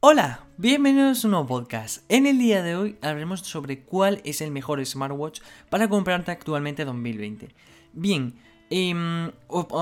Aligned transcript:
Hola, 0.00 0.46
bienvenidos 0.58 1.24
a 1.24 1.26
un 1.26 1.32
nuevo 1.32 1.48
podcast. 1.48 2.04
En 2.08 2.26
el 2.26 2.38
día 2.38 2.62
de 2.62 2.76
hoy 2.76 2.96
hablaremos 3.02 3.40
sobre 3.40 3.80
cuál 3.80 4.20
es 4.22 4.40
el 4.40 4.52
mejor 4.52 4.84
smartwatch 4.86 5.40
para 5.70 5.88
comprarte 5.88 6.30
actualmente 6.30 6.84
2020. 6.84 7.48
Bien, 7.94 8.32
em, 8.70 9.32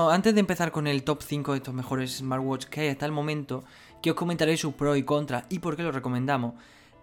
antes 0.09 0.33
de 0.33 0.39
empezar 0.39 0.71
con 0.71 0.87
el 0.87 1.03
top 1.03 1.21
5 1.21 1.51
de 1.51 1.57
estos 1.59 1.75
mejores 1.75 2.17
smartwatches 2.17 2.67
que 2.67 2.81
hay 2.81 2.87
hasta 2.87 3.05
el 3.05 3.11
momento, 3.11 3.63
que 4.01 4.09
os 4.09 4.17
comentaré 4.17 4.57
sus 4.57 4.73
pros 4.73 4.97
y 4.97 5.03
contras 5.03 5.45
y 5.49 5.59
por 5.59 5.75
qué 5.75 5.83
los 5.83 5.93
recomendamos. 5.93 6.55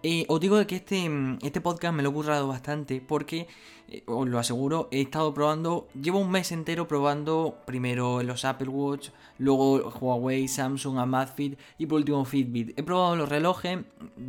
Eh, 0.07 0.23
os 0.27 0.39
digo 0.39 0.55
que 0.67 0.75
este, 0.75 1.09
mm, 1.09 1.39
este 1.41 1.61
podcast 1.61 1.91
me 1.91 2.03
lo 2.03 2.09
he 2.09 2.13
currado 2.13 2.47
bastante 2.47 3.01
porque, 3.01 3.47
eh, 3.87 4.03
os 4.05 4.27
lo 4.27 4.37
aseguro, 4.37 4.87
he 4.91 5.01
estado 5.01 5.33
probando, 5.33 5.87
llevo 5.99 6.19
un 6.19 6.29
mes 6.29 6.51
entero 6.51 6.87
probando 6.87 7.57
primero 7.65 8.21
los 8.21 8.45
Apple 8.45 8.67
Watch, 8.67 9.09
luego 9.39 9.89
Huawei, 9.89 10.47
Samsung, 10.47 10.99
Amazfit 10.99 11.57
y 11.79 11.87
por 11.87 11.97
último 11.97 12.23
Fitbit. 12.23 12.77
He 12.77 12.83
probado 12.83 13.15
los 13.15 13.29
relojes, 13.29 13.79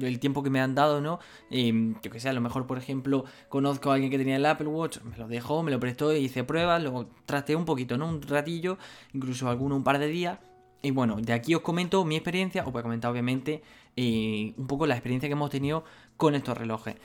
el 0.01 0.19
tiempo 0.19 0.43
que 0.43 0.49
me 0.49 0.63
han 0.63 0.75
dado, 0.75 1.03
¿no? 1.03 1.19
Eh, 1.51 1.93
yo 2.03 2.11
que 2.11 2.21
sé, 2.21 2.31
a 2.31 2.33
lo 2.33 2.41
mejor, 2.41 2.67
por 2.67 2.79
ejemplo, 2.79 3.27
conozco 3.51 3.91
a 3.91 3.95
alguien 3.97 4.11
que 4.11 4.17
tenía 4.17 4.37
el 4.37 4.47
Apple 4.47 4.69
Watch, 4.69 5.03
me 5.03 5.19
lo 5.19 5.29
dejó, 5.29 5.63
me 5.63 5.71
lo 5.71 5.79
prestó, 5.79 6.11
hice 6.17 6.43
pruebas, 6.43 6.81
luego 6.81 7.11
trasteé 7.27 7.55
un 7.55 7.67
poquito, 7.67 7.99
¿no? 7.99 8.09
Un 8.09 8.23
ratillo, 8.23 8.79
incluso 9.13 9.51
alguno 9.51 9.77
un 9.77 9.85
par 9.85 9.99
de 9.99 10.07
días 10.07 10.39
y 10.87 10.93
bueno, 10.93 11.17
de 11.17 11.33
aquí 11.33 11.55
os 11.55 11.63
comento 11.63 12.05
mi 12.05 12.15
experiencia, 12.15 12.65
os 12.65 12.73
voy 12.73 12.81
a 12.81 12.83
comentar 12.85 13.11
obviamente 13.11 13.63
un 13.97 14.67
poco 14.67 14.87
la 14.87 14.95
experiencia 14.95 15.29
que 15.29 15.35
hemos 15.35 15.51
tenido 15.51 15.85
con 16.17 16.35
estos 16.35 16.57
relojes. 16.57 16.97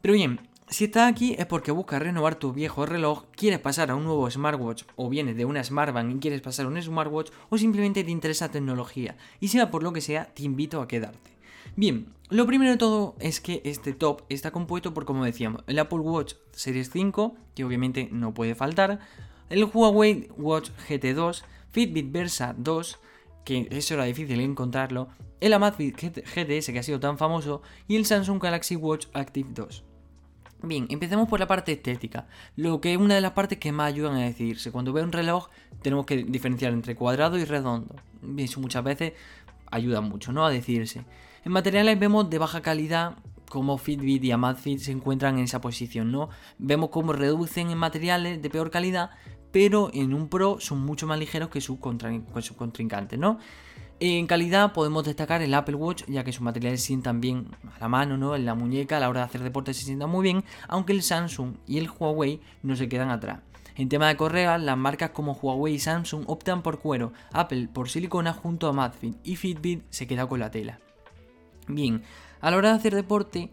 Pero 0.00 0.14
bien, 0.14 0.40
si 0.68 0.84
estás 0.84 1.10
aquí 1.10 1.34
es 1.38 1.46
porque 1.46 1.72
buscas 1.72 2.02
renovar 2.02 2.34
tu 2.34 2.52
viejo 2.52 2.84
reloj, 2.84 3.24
quieres 3.34 3.58
pasar 3.58 3.90
a 3.90 3.94
un 3.94 4.04
nuevo 4.04 4.30
smartwatch 4.30 4.84
o 4.96 5.08
vienes 5.08 5.36
de 5.36 5.44
una 5.44 5.64
smartband 5.64 6.16
y 6.16 6.18
quieres 6.20 6.40
pasar 6.42 6.66
a 6.66 6.68
un 6.68 6.80
smartwatch 6.80 7.30
o 7.48 7.56
simplemente 7.56 8.04
te 8.04 8.10
interesa 8.10 8.50
tecnología 8.50 9.16
y 9.40 9.48
sea 9.48 9.70
por 9.70 9.82
lo 9.82 9.92
que 9.92 10.00
sea, 10.00 10.26
te 10.26 10.42
invito 10.42 10.82
a 10.82 10.88
quedarte. 10.88 11.30
Bien, 11.74 12.12
lo 12.28 12.46
primero 12.46 12.70
de 12.70 12.76
todo 12.76 13.14
es 13.18 13.40
que 13.40 13.62
este 13.64 13.94
top 13.94 14.22
está 14.28 14.50
compuesto 14.50 14.92
por, 14.92 15.06
como 15.06 15.24
decíamos, 15.24 15.62
el 15.66 15.78
Apple 15.78 16.00
Watch 16.00 16.34
Series 16.52 16.90
5, 16.90 17.34
que 17.54 17.64
obviamente 17.64 18.08
no 18.12 18.34
puede 18.34 18.54
faltar, 18.54 19.00
el 19.48 19.64
Huawei 19.64 20.28
Watch 20.36 20.70
GT2, 20.88 21.42
Fitbit 21.70 22.12
Versa 22.12 22.54
2, 22.58 22.98
que 23.48 23.66
eso 23.70 23.94
era 23.94 24.04
difícil 24.04 24.40
encontrarlo, 24.40 25.08
el 25.40 25.54
Amazfit 25.54 25.96
GTS 25.98 26.66
que 26.70 26.80
ha 26.80 26.82
sido 26.82 27.00
tan 27.00 27.16
famoso 27.16 27.62
y 27.86 27.96
el 27.96 28.04
Samsung 28.04 28.42
Galaxy 28.42 28.76
Watch 28.76 29.06
Active 29.14 29.48
2. 29.54 29.84
Bien, 30.64 30.86
empecemos 30.90 31.30
por 31.30 31.40
la 31.40 31.46
parte 31.46 31.72
estética, 31.72 32.26
lo 32.56 32.82
que 32.82 32.92
es 32.92 32.98
una 32.98 33.14
de 33.14 33.22
las 33.22 33.32
partes 33.32 33.56
que 33.56 33.72
más 33.72 33.88
ayudan 33.88 34.16
a 34.16 34.24
decidirse. 34.24 34.70
Cuando 34.70 34.92
veo 34.92 35.02
un 35.02 35.12
reloj 35.12 35.48
tenemos 35.80 36.04
que 36.04 36.24
diferenciar 36.24 36.74
entre 36.74 36.94
cuadrado 36.94 37.38
y 37.38 37.46
redondo. 37.46 37.96
Eso 38.36 38.60
muchas 38.60 38.84
veces 38.84 39.14
ayuda 39.70 40.02
mucho, 40.02 40.30
¿no? 40.30 40.44
A 40.44 40.50
decidirse. 40.50 41.06
En 41.42 41.52
materiales 41.52 41.98
vemos 41.98 42.28
de 42.28 42.36
baja 42.36 42.60
calidad 42.60 43.16
como 43.48 43.78
Fitbit 43.78 44.24
y 44.24 44.30
Amazfit 44.30 44.80
se 44.80 44.92
encuentran 44.92 45.38
en 45.38 45.44
esa 45.44 45.62
posición, 45.62 46.12
¿no? 46.12 46.28
Vemos 46.58 46.90
cómo 46.90 47.14
reducen 47.14 47.70
en 47.70 47.78
materiales 47.78 48.42
de 48.42 48.50
peor 48.50 48.70
calidad, 48.70 49.12
pero 49.52 49.90
en 49.92 50.14
un 50.14 50.28
Pro 50.28 50.58
son 50.60 50.80
mucho 50.80 51.06
más 51.06 51.18
ligeros 51.18 51.48
que 51.48 51.60
sus 51.60 51.78
contrincantes, 51.78 53.18
¿no? 53.18 53.38
En 54.00 54.28
calidad 54.28 54.72
podemos 54.72 55.04
destacar 55.04 55.42
el 55.42 55.52
Apple 55.54 55.74
Watch, 55.74 56.04
ya 56.06 56.22
que 56.22 56.32
sus 56.32 56.42
materiales 56.42 56.80
se 56.80 56.88
sientan 56.88 57.20
bien 57.20 57.48
a 57.74 57.80
la 57.80 57.88
mano, 57.88 58.16
¿no? 58.16 58.36
En 58.36 58.44
la 58.44 58.54
muñeca, 58.54 58.96
a 58.96 59.00
la 59.00 59.08
hora 59.08 59.20
de 59.20 59.26
hacer 59.26 59.42
deporte 59.42 59.74
se 59.74 59.84
sientan 59.84 60.08
muy 60.08 60.22
bien, 60.22 60.44
aunque 60.68 60.92
el 60.92 61.02
Samsung 61.02 61.54
y 61.66 61.78
el 61.78 61.90
Huawei 61.90 62.40
no 62.62 62.76
se 62.76 62.88
quedan 62.88 63.10
atrás. 63.10 63.40
En 63.74 63.88
tema 63.88 64.08
de 64.08 64.16
correa, 64.16 64.56
las 64.58 64.76
marcas 64.76 65.10
como 65.10 65.32
Huawei 65.32 65.74
y 65.74 65.78
Samsung 65.80 66.24
optan 66.28 66.62
por 66.62 66.78
cuero, 66.78 67.12
Apple 67.32 67.68
por 67.72 67.88
silicona 67.88 68.32
junto 68.32 68.68
a 68.68 68.72
Madfit 68.72 69.16
y 69.24 69.34
Fitbit 69.34 69.82
se 69.90 70.06
queda 70.06 70.28
con 70.28 70.38
la 70.40 70.50
tela. 70.50 70.78
Bien, 71.66 72.02
a 72.40 72.50
la 72.50 72.56
hora 72.56 72.70
de 72.70 72.76
hacer 72.76 72.94
deporte, 72.94 73.50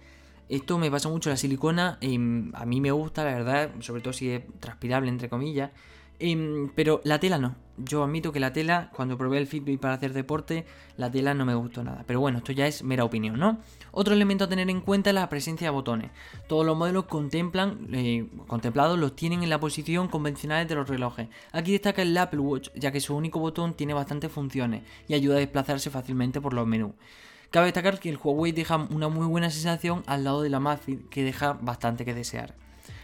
esto 0.50 0.78
me 0.78 0.92
pasa 0.92 1.10
mucho 1.10 1.30
la 1.30 1.38
silicona, 1.38 1.98
em, 2.02 2.52
a 2.56 2.66
mí 2.66 2.82
me 2.82 2.92
gusta, 2.92 3.24
la 3.24 3.32
verdad, 3.32 3.72
sobre 3.80 4.02
todo 4.02 4.14
si 4.14 4.30
es 4.30 4.44
transpirable, 4.60 5.10
entre 5.10 5.30
comillas. 5.30 5.72
Em, 6.20 6.70
pero 6.76 7.02
la 7.04 7.20
tela 7.20 7.38
no. 7.38 7.56
Yo 7.78 8.04
admito 8.04 8.32
que 8.32 8.40
la 8.40 8.54
tela, 8.54 8.90
cuando 8.96 9.18
probé 9.18 9.38
el 9.38 9.48
Fitbit 9.48 9.82
para 9.82 9.96
hacer 9.96 10.14
deporte, 10.14 10.66
la 10.96 11.12
tela 11.12 11.34
no 11.34 11.46
me 11.46 11.56
gustó 11.56 11.84
nada. 11.84 12.06
Pero 12.08 12.22
bueno, 12.22 12.38
esto 12.38 12.54
ya 12.54 12.68
es 12.68 12.84
mera 12.84 13.04
opinión, 13.04 13.38
¿no? 13.38 13.60
Otro 13.92 14.14
elemento 14.14 14.46
a 14.46 14.48
tener 14.48 14.70
en 14.70 14.80
cuenta 14.80 15.10
es 15.10 15.14
la 15.14 15.28
presencia 15.28 15.68
de 15.68 15.72
botones. 15.72 16.12
Todos 16.48 16.66
los 16.66 16.78
modelos 16.78 17.06
contemplan, 17.06 17.90
eh, 17.92 18.28
contemplados 18.48 18.98
los 18.98 19.14
tienen 19.18 19.44
en 19.44 19.50
la 19.50 19.60
posición 19.60 20.08
convencional 20.08 20.66
de 20.68 20.76
los 20.76 20.88
relojes. 20.88 21.28
Aquí 21.52 21.74
destaca 21.74 22.02
el 22.02 22.18
Apple 22.18 22.40
Watch, 22.40 22.70
ya 22.76 22.94
que 22.94 23.02
su 23.02 23.14
único 23.14 23.40
botón 23.40 23.74
tiene 23.74 23.94
bastantes 23.94 24.32
funciones 24.32 24.84
y 25.10 25.14
ayuda 25.16 25.36
a 25.36 25.40
desplazarse 25.40 25.90
fácilmente 25.90 26.40
por 26.40 26.54
los 26.54 26.66
menús. 26.66 26.94
Cabe 27.56 27.68
destacar 27.68 28.02
que 28.02 28.10
el 28.10 28.20
Huawei 28.22 28.52
deja 28.52 28.76
una 28.76 29.08
muy 29.08 29.26
buena 29.28 29.50
sensación 29.50 30.04
al 30.08 30.26
lado 30.26 30.42
de 30.42 30.50
la 30.50 30.58
Amazfit, 30.58 31.08
que 31.08 31.24
deja 31.24 31.54
bastante 31.54 32.04
que 32.04 32.14
desear. 32.14 32.54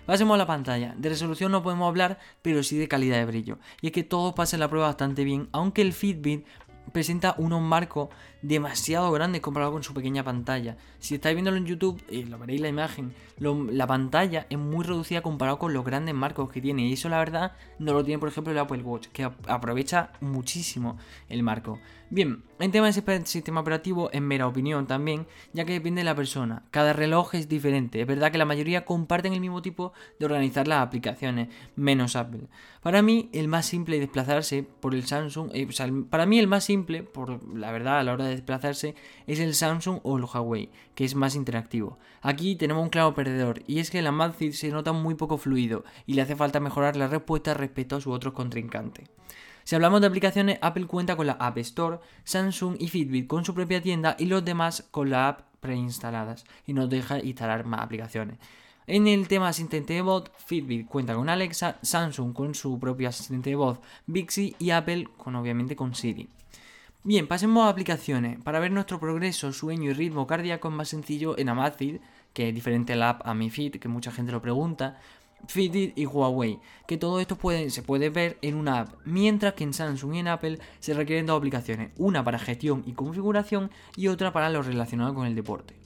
Pasemos 0.05 0.35
a 0.35 0.37
la 0.39 0.45
pantalla. 0.45 0.93
De 0.97 1.07
resolución 1.07 1.53
no 1.53 1.63
podemos 1.63 1.87
hablar, 1.87 2.19
pero 2.41 2.61
sí 2.61 2.77
de 2.77 2.89
calidad 2.89 3.15
de 3.15 3.23
brillo. 3.23 3.59
Y 3.79 3.87
es 3.87 3.93
que 3.93 4.03
todo 4.03 4.35
pasa 4.35 4.57
en 4.57 4.59
la 4.59 4.67
prueba 4.67 4.87
bastante 4.87 5.23
bien, 5.23 5.47
aunque 5.53 5.81
el 5.81 5.93
Fitbit 5.93 6.45
presenta 6.91 7.33
unos 7.37 7.61
marcos 7.61 8.09
demasiado 8.41 9.09
grandes 9.13 9.39
comparado 9.39 9.71
con 9.71 9.83
su 9.83 9.93
pequeña 9.93 10.25
pantalla. 10.25 10.75
Si 10.99 11.15
estáis 11.15 11.35
viéndolo 11.35 11.55
en 11.55 11.65
YouTube, 11.65 12.03
eh, 12.09 12.25
lo 12.27 12.37
veréis 12.37 12.59
la 12.59 12.67
imagen, 12.67 13.13
la 13.37 13.87
pantalla 13.87 14.47
es 14.49 14.57
muy 14.57 14.83
reducida 14.83 15.21
comparado 15.21 15.59
con 15.59 15.73
los 15.73 15.85
grandes 15.85 16.13
marcos 16.13 16.51
que 16.51 16.59
tiene. 16.59 16.89
Y 16.89 16.91
eso 16.91 17.07
la 17.07 17.19
verdad 17.19 17.53
no 17.79 17.93
lo 17.93 18.03
tiene 18.03 18.19
por 18.19 18.27
ejemplo 18.27 18.51
el 18.51 18.59
Apple 18.59 18.83
Watch, 18.83 19.07
que 19.13 19.23
aprovecha 19.47 20.11
muchísimo 20.19 20.97
el 21.29 21.41
marco. 21.41 21.79
Bien, 22.13 22.43
en 22.59 22.71
tema 22.71 22.91
de 22.91 23.25
sistema 23.25 23.61
operativo, 23.61 24.09
en 24.11 24.27
mera 24.27 24.45
opinión 24.45 24.85
también, 24.85 25.27
ya 25.53 25.63
que 25.63 25.71
depende 25.71 26.01
de 26.01 26.03
la 26.05 26.13
persona. 26.13 26.65
Cada 26.69 26.91
reloj 26.91 27.35
es 27.35 27.47
diferente. 27.47 28.01
Es 28.01 28.05
verdad 28.05 28.33
que 28.33 28.37
la 28.37 28.43
mayoría 28.43 28.83
comparten 28.83 29.31
el 29.31 29.39
mismo 29.39 29.61
tipo 29.61 29.93
de 30.19 30.25
organizar 30.25 30.67
las 30.67 30.81
aplicaciones, 30.81 31.47
menos 31.77 32.17
Apple. 32.17 32.49
Para 32.83 33.01
mí, 33.01 33.29
el 33.31 33.47
más 33.47 33.65
simple 33.65 33.95
de 33.95 34.01
desplazarse 34.01 34.61
por 34.81 34.93
el 34.93 35.05
Samsung, 35.05 35.51
eh, 35.53 35.69
para 36.09 36.25
mí 36.25 36.37
el 36.37 36.47
más 36.47 36.65
simple, 36.65 37.01
por 37.01 37.41
la 37.57 37.71
verdad, 37.71 37.99
a 37.99 38.03
la 38.03 38.11
hora 38.11 38.25
de 38.25 38.31
desplazarse 38.31 38.93
es 39.25 39.39
el 39.39 39.55
Samsung 39.55 40.01
o 40.03 40.17
el 40.17 40.25
Huawei, 40.25 40.69
que 40.95 41.05
es 41.05 41.15
más 41.15 41.33
interactivo. 41.33 41.97
Aquí 42.21 42.57
tenemos 42.57 42.83
un 42.83 42.89
claro 42.89 43.13
perdedor, 43.13 43.63
y 43.67 43.79
es 43.79 43.89
que 43.89 44.01
la 44.01 44.09
Amazfit 44.09 44.51
se 44.51 44.69
nota 44.69 44.91
muy 44.91 45.15
poco 45.15 45.37
fluido 45.37 45.85
y 46.05 46.15
le 46.15 46.23
hace 46.23 46.35
falta 46.35 46.59
mejorar 46.59 46.97
la 46.97 47.07
respuesta 47.07 47.53
respecto 47.53 47.95
a 47.95 48.01
su 48.01 48.11
otro 48.11 48.33
contrincante. 48.33 49.05
Si 49.63 49.75
hablamos 49.75 50.01
de 50.01 50.07
aplicaciones, 50.07 50.59
Apple 50.61 50.87
cuenta 50.87 51.15
con 51.15 51.27
la 51.27 51.33
App 51.33 51.57
Store, 51.59 51.99
Samsung 52.23 52.75
y 52.79 52.87
Fitbit 52.87 53.27
con 53.27 53.45
su 53.45 53.53
propia 53.53 53.81
tienda 53.81 54.15
y 54.17 54.25
los 54.25 54.43
demás 54.43 54.87
con 54.91 55.09
la 55.09 55.27
app 55.27 55.41
preinstaladas 55.59 56.45
y 56.65 56.73
nos 56.73 56.89
deja 56.89 57.19
instalar 57.19 57.65
más 57.65 57.81
aplicaciones. 57.81 58.37
En 58.87 59.07
el 59.07 59.27
tema 59.27 59.47
asistente 59.47 59.93
de 59.93 60.01
voz, 60.01 60.31
Fitbit 60.45 60.87
cuenta 60.87 61.15
con 61.15 61.29
Alexa, 61.29 61.77
Samsung 61.81 62.33
con 62.33 62.55
su 62.55 62.79
propio 62.79 63.07
asistente 63.07 63.51
de 63.51 63.55
voz, 63.55 63.79
Bixby 64.07 64.55
y 64.59 64.71
Apple 64.71 65.07
con 65.17 65.35
obviamente 65.35 65.75
con 65.75 65.95
Siri. 65.95 66.27
Bien, 67.03 67.27
pasemos 67.27 67.65
a 67.65 67.69
aplicaciones. 67.69 68.39
Para 68.43 68.59
ver 68.59 68.71
nuestro 68.71 68.99
progreso, 68.99 69.53
sueño 69.53 69.89
y 69.89 69.93
ritmo 69.93 70.27
cardíaco 70.27 70.67
es 70.67 70.73
más 70.73 70.89
sencillo 70.89 71.37
en 71.37 71.49
Amazfit, 71.49 72.01
que 72.33 72.49
es 72.49 72.55
diferente 72.55 72.93
a 72.93 72.95
la 72.95 73.09
app 73.09 73.27
Amifit, 73.27 73.79
que 73.79 73.87
mucha 73.87 74.11
gente 74.11 74.31
lo 74.31 74.41
pregunta, 74.41 74.99
Fitbit 75.47 75.97
y 75.97 76.05
Huawei, 76.05 76.59
que 76.87 76.97
todo 76.97 77.19
esto 77.19 77.37
se 77.69 77.81
puede 77.81 78.09
ver 78.09 78.37
en 78.41 78.55
una 78.55 78.81
app, 78.81 78.93
mientras 79.05 79.53
que 79.53 79.63
en 79.63 79.73
Samsung 79.73 80.15
y 80.15 80.19
en 80.19 80.27
Apple 80.27 80.59
se 80.79 80.93
requieren 80.93 81.25
dos 81.25 81.37
aplicaciones, 81.37 81.91
una 81.97 82.23
para 82.23 82.39
gestión 82.39 82.83
y 82.85 82.93
configuración 82.93 83.71
y 83.95 84.07
otra 84.07 84.31
para 84.33 84.49
lo 84.49 84.61
relacionado 84.61 85.13
con 85.13 85.27
el 85.27 85.35
deporte. 85.35 85.81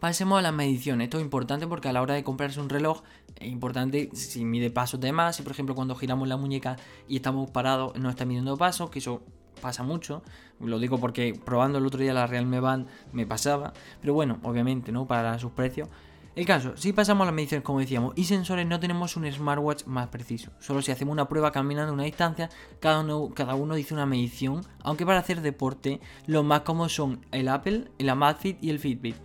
Pasemos 0.00 0.38
a 0.38 0.42
las 0.42 0.52
mediciones. 0.52 1.06
Esto 1.06 1.16
es 1.18 1.24
importante 1.24 1.66
porque 1.66 1.88
a 1.88 1.92
la 1.92 2.02
hora 2.02 2.14
de 2.14 2.22
comprarse 2.22 2.60
un 2.60 2.68
reloj 2.68 3.02
es 3.36 3.50
importante 3.50 4.10
si 4.12 4.44
mide 4.44 4.70
pasos 4.70 5.00
de 5.00 5.10
más. 5.10 5.36
Si 5.36 5.42
por 5.42 5.52
ejemplo 5.52 5.74
cuando 5.74 5.94
giramos 5.94 6.28
la 6.28 6.36
muñeca 6.36 6.76
y 7.08 7.16
estamos 7.16 7.50
parados 7.50 7.96
no 7.96 8.10
está 8.10 8.26
midiendo 8.26 8.58
pasos, 8.58 8.90
que 8.90 8.98
eso 8.98 9.22
pasa 9.62 9.82
mucho. 9.82 10.22
Lo 10.60 10.78
digo 10.78 10.98
porque 10.98 11.38
probando 11.42 11.78
el 11.78 11.86
otro 11.86 12.00
día 12.00 12.12
la 12.12 12.26
Realme 12.26 12.60
Band 12.60 12.88
me 13.12 13.26
pasaba. 13.26 13.72
Pero 14.00 14.12
bueno, 14.12 14.38
obviamente, 14.42 14.92
¿no? 14.92 15.06
Para 15.06 15.38
sus 15.38 15.52
precios. 15.52 15.88
El 16.36 16.44
caso, 16.44 16.76
si 16.76 16.92
pasamos 16.92 17.22
a 17.22 17.26
las 17.26 17.34
mediciones 17.34 17.64
como 17.64 17.80
decíamos 17.80 18.12
y 18.14 18.24
sensores 18.24 18.66
no 18.66 18.78
tenemos 18.78 19.16
un 19.16 19.30
smartwatch 19.32 19.86
más 19.86 20.08
preciso. 20.08 20.50
Solo 20.60 20.82
si 20.82 20.92
hacemos 20.92 21.12
una 21.12 21.30
prueba 21.30 21.50
caminando 21.50 21.94
una 21.94 22.02
distancia, 22.02 22.50
cada 22.78 23.00
uno, 23.00 23.30
cada 23.34 23.54
uno 23.54 23.74
dice 23.74 23.94
una 23.94 24.04
medición, 24.04 24.60
aunque 24.82 25.06
para 25.06 25.20
hacer 25.20 25.40
deporte 25.40 25.98
los 26.26 26.44
más 26.44 26.60
cómodos 26.60 26.94
son 26.94 27.24
el 27.32 27.48
Apple, 27.48 27.90
el 27.98 28.10
Amazfit 28.10 28.62
y 28.62 28.68
el 28.68 28.78
Fitbit 28.80 29.16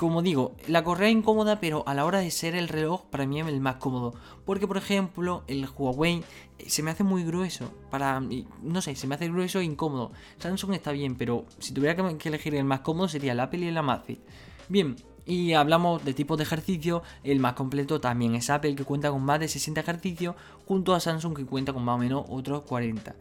como 0.00 0.22
digo, 0.22 0.56
la 0.66 0.82
correa 0.82 1.10
es 1.10 1.14
incómoda, 1.14 1.60
pero 1.60 1.84
a 1.86 1.92
la 1.92 2.06
hora 2.06 2.20
de 2.20 2.30
ser 2.30 2.54
el 2.54 2.68
reloj, 2.68 3.04
para 3.10 3.26
mí 3.26 3.38
es 3.38 3.46
el 3.46 3.60
más 3.60 3.76
cómodo. 3.76 4.14
Porque, 4.46 4.66
por 4.66 4.78
ejemplo, 4.78 5.44
el 5.46 5.68
Huawei 5.68 6.24
eh, 6.58 6.70
se 6.70 6.82
me 6.82 6.90
hace 6.90 7.04
muy 7.04 7.22
grueso. 7.22 7.70
Para. 7.90 8.18
No 8.62 8.80
sé, 8.80 8.96
se 8.96 9.06
me 9.06 9.16
hace 9.16 9.28
grueso 9.28 9.58
e 9.60 9.64
incómodo. 9.64 10.12
Samsung 10.38 10.72
está 10.72 10.92
bien, 10.92 11.16
pero 11.16 11.44
si 11.58 11.74
tuviera 11.74 11.94
que 12.16 12.28
elegir 12.30 12.54
el 12.54 12.64
más 12.64 12.80
cómodo 12.80 13.08
sería 13.08 13.32
el 13.32 13.40
Apple 13.40 13.60
y 13.60 13.68
el 13.68 13.76
Amazfit. 13.76 14.20
Bien, 14.70 14.96
y 15.30 15.54
hablamos 15.54 16.04
de 16.04 16.12
tipos 16.12 16.36
de 16.38 16.42
ejercicio, 16.42 17.04
el 17.22 17.38
más 17.38 17.52
completo 17.52 18.00
también 18.00 18.34
es 18.34 18.50
Apple 18.50 18.74
que 18.74 18.84
cuenta 18.84 19.12
con 19.12 19.22
más 19.22 19.38
de 19.38 19.46
60 19.46 19.80
ejercicios, 19.80 20.34
junto 20.66 20.92
a 20.92 20.98
Samsung 20.98 21.36
que 21.36 21.46
cuenta 21.46 21.72
con 21.72 21.84
más 21.84 21.94
o 21.94 21.98
menos 21.98 22.24
otros 22.28 22.62
40. 22.62 23.14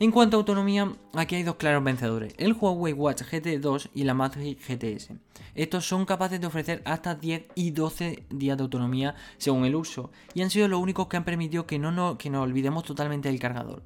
En 0.00 0.10
cuanto 0.10 0.36
a 0.36 0.40
autonomía, 0.40 0.92
aquí 1.14 1.36
hay 1.36 1.44
dos 1.44 1.54
claros 1.54 1.84
vencedores, 1.84 2.34
el 2.36 2.52
Huawei 2.52 2.92
Watch 2.92 3.22
GT 3.22 3.60
2 3.60 3.90
y 3.94 4.02
la 4.02 4.12
Magic 4.12 4.58
GTS. 4.58 5.12
Estos 5.54 5.86
son 5.86 6.04
capaces 6.04 6.40
de 6.40 6.48
ofrecer 6.48 6.82
hasta 6.84 7.14
10 7.14 7.44
y 7.54 7.70
12 7.70 8.24
días 8.28 8.56
de 8.56 8.62
autonomía 8.64 9.14
según 9.38 9.64
el 9.64 9.76
uso, 9.76 10.10
y 10.34 10.42
han 10.42 10.50
sido 10.50 10.66
los 10.66 10.80
únicos 10.80 11.06
que 11.06 11.16
han 11.16 11.24
permitido 11.24 11.64
que 11.64 11.78
no, 11.78 12.18
que 12.18 12.28
nos 12.28 12.42
olvidemos 12.42 12.82
totalmente 12.82 13.28
del 13.28 13.38
cargador. 13.38 13.82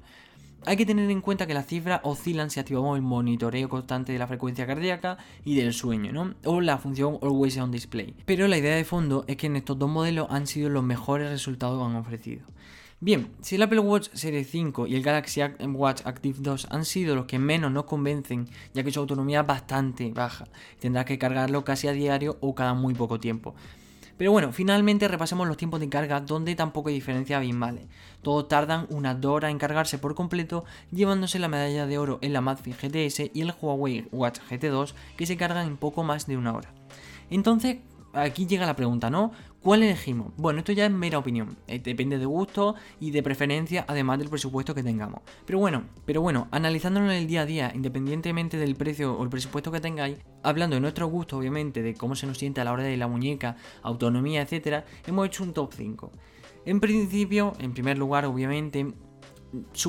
Hay 0.63 0.77
que 0.77 0.85
tener 0.85 1.09
en 1.09 1.21
cuenta 1.21 1.47
que 1.47 1.55
las 1.55 1.65
cifras 1.65 2.01
oscilan 2.03 2.51
si 2.51 2.59
activamos 2.59 2.95
el 2.95 3.01
monitoreo 3.01 3.67
constante 3.67 4.13
de 4.13 4.19
la 4.19 4.27
frecuencia 4.27 4.67
cardíaca 4.67 5.17
y 5.43 5.55
del 5.55 5.73
sueño, 5.73 6.11
¿no? 6.11 6.35
O 6.45 6.61
la 6.61 6.77
función 6.77 7.17
Always 7.23 7.57
On 7.57 7.71
Display. 7.71 8.13
Pero 8.25 8.47
la 8.47 8.59
idea 8.59 8.75
de 8.75 8.85
fondo 8.85 9.25
es 9.27 9.37
que 9.37 9.47
en 9.47 9.55
estos 9.55 9.79
dos 9.79 9.89
modelos 9.89 10.27
han 10.29 10.45
sido 10.45 10.69
los 10.69 10.83
mejores 10.83 11.31
resultados 11.31 11.79
que 11.79 11.85
han 11.89 11.95
ofrecido. 11.95 12.45
Bien, 12.99 13.29
si 13.41 13.55
el 13.55 13.63
Apple 13.63 13.79
Watch 13.79 14.09
Series 14.13 14.51
5 14.51 14.85
y 14.85 14.93
el 14.93 15.01
Galaxy 15.01 15.41
Watch 15.73 16.03
Active 16.05 16.37
2 16.39 16.67
han 16.69 16.85
sido 16.85 17.15
los 17.15 17.25
que 17.25 17.39
menos 17.39 17.71
nos 17.71 17.85
convencen, 17.85 18.47
ya 18.75 18.83
que 18.83 18.91
su 18.91 18.99
autonomía 18.99 19.41
es 19.41 19.47
bastante 19.47 20.11
baja, 20.11 20.45
tendrás 20.79 21.05
que 21.05 21.17
cargarlo 21.17 21.63
casi 21.63 21.87
a 21.87 21.93
diario 21.93 22.37
o 22.41 22.53
cada 22.53 22.75
muy 22.75 22.93
poco 22.93 23.19
tiempo. 23.19 23.55
Pero 24.21 24.33
bueno, 24.33 24.51
finalmente 24.51 25.07
repasemos 25.07 25.47
los 25.47 25.57
tiempos 25.57 25.79
de 25.79 25.89
carga 25.89 26.19
donde 26.21 26.53
tampoco 26.53 26.89
hay 26.89 26.93
diferencia 26.93 27.37
abismales. 27.37 27.87
Todos 28.21 28.47
tardan 28.47 28.85
unas 28.91 29.19
2 29.19 29.31
horas 29.31 29.49
en 29.49 29.57
cargarse 29.57 29.97
por 29.97 30.13
completo, 30.13 30.63
llevándose 30.91 31.39
la 31.39 31.47
medalla 31.47 31.87
de 31.87 31.97
oro 31.97 32.19
en 32.21 32.31
la 32.31 32.39
Madfit 32.39 32.79
GTS 32.79 33.31
y 33.33 33.41
el 33.41 33.51
Huawei 33.59 34.07
Watch 34.11 34.37
GT2 34.47 34.93
que 35.17 35.25
se 35.25 35.37
cargan 35.37 35.65
en 35.65 35.75
poco 35.75 36.03
más 36.03 36.27
de 36.27 36.37
una 36.37 36.53
hora. 36.53 36.69
Entonces, 37.31 37.77
aquí 38.13 38.45
llega 38.45 38.67
la 38.67 38.75
pregunta, 38.75 39.09
¿no? 39.09 39.31
¿Cuál 39.61 39.83
elegimos? 39.83 40.33
Bueno, 40.37 40.57
esto 40.59 40.71
ya 40.71 40.87
es 40.87 40.91
mera 40.91 41.19
opinión. 41.19 41.55
Eh, 41.67 41.77
depende 41.77 42.17
de 42.17 42.25
gusto 42.25 42.73
y 42.99 43.11
de 43.11 43.21
preferencia, 43.21 43.85
además 43.87 44.17
del 44.17 44.27
presupuesto 44.27 44.73
que 44.73 44.81
tengamos. 44.81 45.21
Pero 45.45 45.59
bueno, 45.59 45.83
pero 46.03 46.19
bueno, 46.19 46.47
analizándolo 46.49 47.11
en 47.11 47.17
el 47.17 47.27
día 47.27 47.41
a 47.41 47.45
día, 47.45 47.71
independientemente 47.75 48.57
del 48.57 48.75
precio 48.75 49.13
o 49.15 49.23
el 49.23 49.29
presupuesto 49.29 49.71
que 49.71 49.79
tengáis, 49.79 50.17
hablando 50.41 50.75
de 50.75 50.79
nuestro 50.79 51.05
gusto, 51.05 51.37
obviamente, 51.37 51.83
de 51.83 51.93
cómo 51.93 52.15
se 52.15 52.25
nos 52.25 52.39
siente 52.39 52.59
a 52.59 52.63
la 52.63 52.71
hora 52.71 52.81
de 52.81 52.97
la 52.97 53.07
muñeca, 53.07 53.55
autonomía, 53.83 54.41
etcétera, 54.41 54.83
hemos 55.05 55.27
hecho 55.27 55.43
un 55.43 55.53
top 55.53 55.71
5. 55.75 56.11
En 56.65 56.79
principio, 56.79 57.53
en 57.59 57.73
primer 57.73 57.99
lugar, 57.99 58.25
obviamente, 58.25 58.95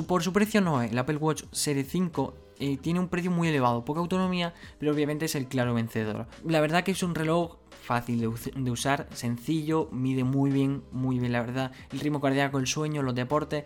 por 0.07 0.21
su 0.21 0.33
precio 0.33 0.61
no 0.61 0.83
es. 0.83 0.91
El 0.91 0.99
Apple 0.99 1.17
Watch 1.17 1.45
Series 1.51 1.87
5 1.89 2.42
eh, 2.63 2.77
tiene 2.77 3.01
un 3.01 3.09
precio 3.09 3.29
muy 3.29 3.49
elevado, 3.49 3.83
poca 3.83 3.99
autonomía, 3.99 4.53
pero 4.79 4.93
obviamente 4.93 5.25
es 5.25 5.35
el 5.35 5.47
claro 5.47 5.73
vencedor. 5.73 6.27
La 6.45 6.61
verdad 6.61 6.85
que 6.85 6.91
es 6.91 7.03
un 7.03 7.13
reloj 7.13 7.57
fácil 7.69 8.21
de, 8.21 8.71
usar, 8.71 9.09
sencillo, 9.11 9.89
mide 9.91 10.23
muy 10.23 10.49
bien, 10.49 10.81
muy 10.93 11.19
bien 11.19 11.33
la 11.33 11.41
verdad. 11.41 11.73
El 11.91 11.99
ritmo 11.99 12.21
cardíaco, 12.21 12.59
el 12.59 12.67
sueño, 12.67 13.01
los 13.01 13.15
deportes, 13.15 13.65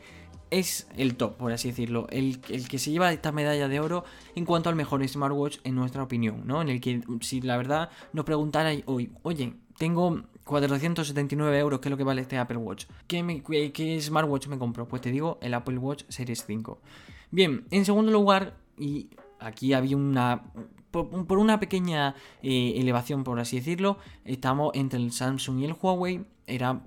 es 0.49 0.87
el 0.97 1.15
top, 1.15 1.37
por 1.37 1.51
así 1.51 1.67
decirlo. 1.67 2.07
El, 2.09 2.39
que 2.39 2.79
se 2.79 2.89
lleva 2.89 3.13
esta 3.13 3.31
medalla 3.31 3.67
de 3.67 3.79
oro 3.79 4.03
en 4.33 4.45
cuanto 4.45 4.69
al 4.69 4.75
mejor 4.75 5.07
smartwatch, 5.07 5.59
en 5.63 5.75
nuestra 5.75 6.01
opinión, 6.01 6.47
¿no? 6.47 6.63
En 6.63 6.69
el 6.69 6.81
que, 6.81 7.03
si 7.21 7.41
la 7.41 7.55
verdad 7.55 7.91
nos 8.13 8.25
preguntarais 8.25 8.81
hoy, 8.87 9.11
oye, 9.21 9.53
tengo 9.77 10.23
479 10.43 11.59
euros, 11.59 11.79
que 11.81 11.89
es 11.89 11.91
lo 11.91 11.97
que 11.97 12.03
vale 12.03 12.23
este 12.23 12.39
Apple 12.39 12.57
Watch. 12.57 12.85
¿Qué, 13.05 13.71
¿Qué 13.71 14.01
smartwatch 14.01 14.47
me 14.47 14.57
compro? 14.57 14.87
Pues 14.87 15.03
te 15.03 15.11
digo, 15.11 15.37
el 15.43 15.53
Apple 15.53 15.77
Watch 15.77 16.05
Series 16.07 16.43
5. 16.47 16.81
Bien, 17.29 17.65
en 17.69 17.85
segundo 17.85 18.11
lugar, 18.11 18.55
y 18.77 19.09
aquí 19.39 19.73
había 19.73 19.97
una 19.97 20.43
por, 20.91 21.37
una 21.37 21.59
pequeña 21.59 22.15
eh, 22.41 22.73
elevación, 22.77 23.23
por 23.23 23.39
así 23.39 23.57
decirlo, 23.57 23.97
estamos 24.25 24.71
entre 24.73 24.99
el 24.99 25.11
Samsung 25.11 25.59
y 25.59 25.65
el 25.65 25.75
Huawei. 25.79 26.25
Era, 26.45 26.81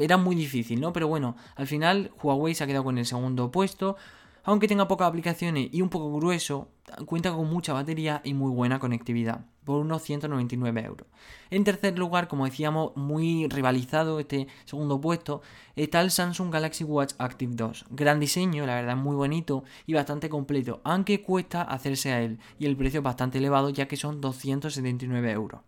era 0.00 0.16
muy 0.16 0.36
difícil, 0.36 0.80
¿no? 0.80 0.92
Pero 0.92 1.08
bueno, 1.08 1.36
al 1.56 1.66
final 1.66 2.12
Huawei 2.22 2.54
se 2.54 2.64
ha 2.64 2.66
quedado 2.66 2.84
con 2.84 2.98
el 2.98 3.06
segundo 3.06 3.50
puesto. 3.50 3.96
Aunque 4.44 4.68
tenga 4.68 4.88
pocas 4.88 5.08
aplicaciones 5.08 5.68
y 5.70 5.82
un 5.82 5.90
poco 5.90 6.12
grueso, 6.16 6.68
cuenta 7.04 7.32
con 7.32 7.50
mucha 7.50 7.72
batería 7.72 8.22
y 8.24 8.34
muy 8.34 8.50
buena 8.50 8.78
conectividad, 8.78 9.44
por 9.64 9.80
unos 9.80 10.02
199 10.02 10.82
euros. 10.82 11.06
En 11.50 11.64
tercer 11.64 11.98
lugar, 11.98 12.26
como 12.26 12.46
decíamos, 12.46 12.96
muy 12.96 13.46
rivalizado 13.48 14.18
este 14.18 14.48
segundo 14.64 15.00
puesto, 15.00 15.42
está 15.76 16.00
el 16.00 16.10
Samsung 16.10 16.52
Galaxy 16.52 16.84
Watch 16.84 17.14
Active 17.18 17.54
2. 17.54 17.86
Gran 17.90 18.18
diseño, 18.18 18.66
la 18.66 18.76
verdad 18.76 18.96
muy 18.96 19.14
bonito 19.14 19.64
y 19.86 19.92
bastante 19.92 20.30
completo, 20.30 20.80
aunque 20.84 21.22
cuesta 21.22 21.62
hacerse 21.62 22.12
a 22.12 22.22
él 22.22 22.38
y 22.58 22.66
el 22.66 22.76
precio 22.76 23.00
es 23.00 23.04
bastante 23.04 23.38
elevado 23.38 23.70
ya 23.70 23.88
que 23.88 23.96
son 23.96 24.20
279 24.20 25.30
euros. 25.32 25.60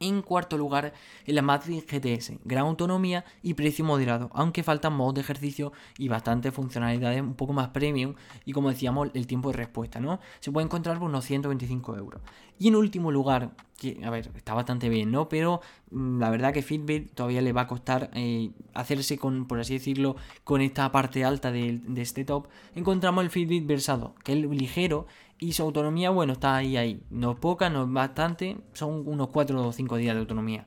En 0.00 0.22
cuarto 0.22 0.56
lugar, 0.56 0.92
el 1.26 1.34
la 1.34 1.42
GTS, 1.42 2.38
gran 2.44 2.64
autonomía 2.64 3.24
y 3.42 3.54
precio 3.54 3.84
moderado, 3.84 4.30
aunque 4.32 4.62
faltan 4.62 4.92
modos 4.92 5.14
de 5.14 5.20
ejercicio 5.22 5.72
y 5.98 6.08
bastantes 6.08 6.54
funcionalidades 6.54 7.20
un 7.20 7.34
poco 7.34 7.52
más 7.52 7.68
premium 7.68 8.14
y 8.44 8.52
como 8.52 8.70
decíamos 8.70 9.10
el 9.14 9.26
tiempo 9.26 9.50
de 9.50 9.56
respuesta, 9.56 10.00
¿no? 10.00 10.20
Se 10.40 10.52
puede 10.52 10.66
encontrar 10.66 10.98
por 10.98 11.08
unos 11.08 11.24
125 11.24 11.96
euros. 11.96 12.22
Y 12.58 12.68
en 12.68 12.76
último 12.76 13.12
lugar, 13.12 13.52
que 13.78 14.00
a 14.04 14.10
ver, 14.10 14.30
está 14.34 14.54
bastante 14.54 14.88
bien, 14.88 15.10
¿no? 15.10 15.28
Pero 15.28 15.60
mm, 15.90 16.18
la 16.18 16.30
verdad 16.30 16.52
que 16.52 16.62
Fitbit 16.62 17.14
todavía 17.14 17.40
le 17.40 17.52
va 17.52 17.62
a 17.62 17.66
costar 17.66 18.10
eh, 18.14 18.50
hacerse 18.74 19.18
con, 19.18 19.46
por 19.46 19.60
así 19.60 19.74
decirlo, 19.74 20.16
con 20.44 20.60
esta 20.60 20.90
parte 20.90 21.24
alta 21.24 21.52
de, 21.52 21.80
este 21.96 22.24
top. 22.24 22.48
Encontramos 22.74 23.24
el 23.24 23.30
Fitbit 23.30 23.66
Versado, 23.66 24.14
que 24.24 24.32
es 24.32 24.38
ligero 24.38 25.06
y 25.38 25.52
su 25.52 25.62
autonomía, 25.62 26.10
bueno, 26.10 26.32
está 26.32 26.56
ahí, 26.56 26.76
ahí. 26.76 27.00
No 27.10 27.32
es 27.32 27.38
poca, 27.38 27.70
no 27.70 27.84
es 27.84 27.92
bastante, 27.92 28.56
son 28.72 29.06
unos 29.06 29.28
4 29.28 29.68
o 29.68 29.72
5 29.72 29.96
días 29.96 30.14
de 30.14 30.20
autonomía. 30.20 30.66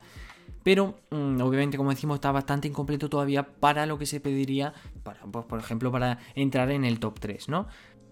Pero, 0.63 0.95
mm, 1.09 1.41
obviamente, 1.41 1.77
como 1.77 1.89
decimos, 1.89 2.15
está 2.15 2.31
bastante 2.31 2.67
incompleto 2.67 3.09
todavía 3.09 3.43
para 3.43 3.85
lo 3.85 3.97
que 3.97 4.05
se 4.05 4.19
pediría, 4.19 4.73
pues, 5.03 5.45
por 5.45 5.59
ejemplo, 5.59 5.91
para 5.91 6.19
entrar 6.35 6.71
en 6.71 6.85
el 6.85 6.99
top 6.99 7.19
3, 7.19 7.49
¿no? 7.49 7.67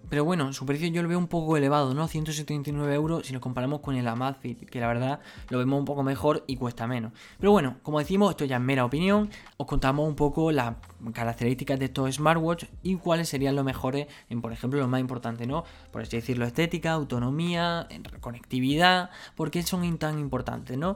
Pero 0.10 0.26
bueno, 0.26 0.52
su 0.54 0.66
precio 0.66 0.88
yo 0.88 1.04
lo 1.04 1.10
veo 1.10 1.20
un 1.20 1.28
poco 1.28 1.56
elevado, 1.56 1.94
¿no? 1.94 2.08
179 2.08 2.94
euros 2.94 3.28
si 3.28 3.34
lo 3.34 3.40
comparamos 3.40 3.80
con 3.82 3.96
el 3.96 4.08
Amazfit, 4.08 4.70
que 4.70 4.80
la 4.80 4.88
verdad 4.88 5.20
lo 5.50 5.60
vemos 5.60 5.80
un 5.80 5.86
poco 5.86 6.04
mejor 6.04 6.44
y 6.48 6.58
cuesta 6.58 6.88
menos. 6.88 7.14
Pero 7.40 7.52
bueno, 7.52 7.78
como 7.84 8.00
decimos, 8.00 8.32
esto 8.32 8.46
ya 8.46 8.58
es 8.58 8.62
mera 8.62 8.86
opinión. 8.86 9.30
Os 9.58 9.68
contamos 9.68 10.08
un 10.08 10.16
poco 10.16 10.52
las 10.52 10.76
características 11.14 11.80
de 11.80 11.86
estos 11.86 12.16
smartwatch 12.16 12.66
y 12.84 12.96
cuáles 12.96 13.30
serían 13.30 13.56
los 13.56 13.64
mejores 13.64 14.08
en, 14.30 14.42
por 14.42 14.52
ejemplo, 14.52 14.80
lo 14.80 14.88
más 14.88 15.00
importante, 15.00 15.46
¿no? 15.46 15.64
Por 15.92 16.02
así 16.02 16.18
decirlo, 16.18 16.46
estética, 16.46 16.92
autonomía, 16.92 17.88
conectividad, 18.20 19.12
¿por 19.36 19.52
qué 19.52 19.64
son 19.64 19.98
tan 19.98 20.20
importantes, 20.20 20.78
¿no? 20.78 20.96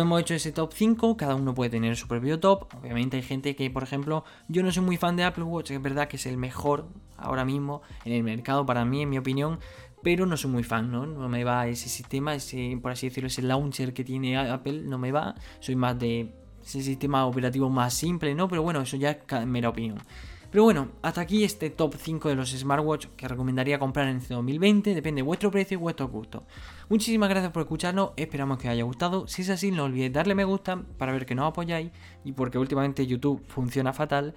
Hemos 0.00 0.20
hecho 0.20 0.34
ese 0.34 0.52
top 0.52 0.72
5, 0.72 1.16
cada 1.16 1.34
uno 1.34 1.54
puede 1.54 1.70
tener 1.70 1.96
su 1.96 2.08
propio 2.08 2.40
top. 2.40 2.66
Obviamente 2.80 3.16
hay 3.16 3.22
gente 3.22 3.54
que, 3.56 3.70
por 3.70 3.82
ejemplo, 3.82 4.24
yo 4.48 4.62
no 4.62 4.72
soy 4.72 4.82
muy 4.82 4.96
fan 4.96 5.16
de 5.16 5.24
Apple 5.24 5.44
Watch, 5.44 5.70
es 5.70 5.82
verdad 5.82 6.08
que 6.08 6.16
es 6.16 6.26
el 6.26 6.36
mejor 6.36 6.86
ahora 7.16 7.44
mismo 7.44 7.82
en 8.04 8.12
el 8.12 8.22
mercado 8.22 8.64
para 8.66 8.84
mí, 8.84 9.02
en 9.02 9.10
mi 9.10 9.18
opinión, 9.18 9.58
pero 10.02 10.26
no 10.26 10.36
soy 10.36 10.50
muy 10.50 10.64
fan, 10.64 10.90
¿no? 10.90 11.06
No 11.06 11.28
me 11.28 11.44
va 11.44 11.68
ese 11.68 11.88
sistema, 11.88 12.34
ese, 12.34 12.78
por 12.82 12.92
así 12.92 13.08
decirlo, 13.08 13.28
ese 13.28 13.42
launcher 13.42 13.92
que 13.94 14.04
tiene 14.04 14.36
Apple, 14.36 14.82
no 14.82 14.98
me 14.98 15.12
va. 15.12 15.34
Soy 15.60 15.76
más 15.76 15.98
de 15.98 16.34
ese 16.64 16.82
sistema 16.82 17.26
operativo 17.26 17.68
más 17.70 17.94
simple, 17.94 18.34
¿no? 18.34 18.48
Pero 18.48 18.62
bueno, 18.62 18.80
eso 18.80 18.96
ya 18.96 19.10
es 19.10 19.46
mera 19.46 19.68
opinión. 19.68 19.98
Pero 20.52 20.64
bueno, 20.64 20.88
hasta 21.00 21.22
aquí 21.22 21.44
este 21.44 21.70
top 21.70 21.94
5 21.96 22.28
de 22.28 22.34
los 22.34 22.50
smartwatch 22.50 23.06
que 23.16 23.26
recomendaría 23.26 23.78
comprar 23.78 24.06
en 24.08 24.18
este 24.18 24.34
2020. 24.34 24.94
Depende 24.94 25.20
de 25.20 25.22
vuestro 25.22 25.50
precio 25.50 25.76
y 25.76 25.80
vuestro 25.80 26.08
gusto. 26.08 26.44
Muchísimas 26.90 27.30
gracias 27.30 27.52
por 27.52 27.62
escucharnos, 27.62 28.10
esperamos 28.18 28.58
que 28.58 28.68
os 28.68 28.72
haya 28.72 28.84
gustado. 28.84 29.26
Si 29.26 29.40
es 29.40 29.48
así, 29.48 29.70
no 29.70 29.84
olvidéis 29.84 30.12
darle 30.12 30.34
me 30.34 30.44
gusta 30.44 30.82
para 30.98 31.12
ver 31.12 31.24
que 31.24 31.34
nos 31.34 31.48
apoyáis 31.48 31.90
y 32.22 32.32
porque 32.32 32.58
últimamente 32.58 33.06
YouTube 33.06 33.42
funciona 33.48 33.94
fatal. 33.94 34.34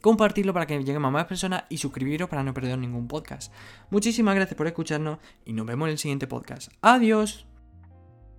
Compartirlo 0.00 0.54
para 0.54 0.66
que 0.66 0.78
lleguemos 0.78 1.08
a 1.08 1.10
más 1.10 1.24
personas 1.24 1.64
y 1.68 1.78
suscribiros 1.78 2.28
para 2.28 2.44
no 2.44 2.54
perder 2.54 2.78
ningún 2.78 3.08
podcast. 3.08 3.52
Muchísimas 3.90 4.36
gracias 4.36 4.56
por 4.56 4.68
escucharnos 4.68 5.18
y 5.44 5.52
nos 5.52 5.66
vemos 5.66 5.88
en 5.88 5.92
el 5.92 5.98
siguiente 5.98 6.28
podcast. 6.28 6.70
Adiós. 6.80 7.44